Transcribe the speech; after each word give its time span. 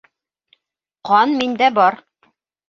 Ҡан 1.09 1.35
миндә 1.43 1.69
бар. 1.77 2.01